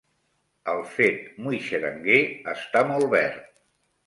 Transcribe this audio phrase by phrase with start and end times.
[0.71, 2.17] El fet muixeranguer
[2.55, 3.55] està molt verd.